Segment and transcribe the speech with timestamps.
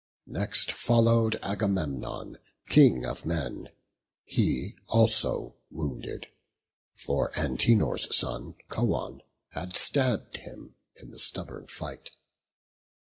[0.25, 3.69] Next follow'd Agamemnon, King of men,
[4.23, 6.25] He also wounded;
[6.95, 12.09] for Antenor's son, Coon, had stabb'd him in the stubborn fight.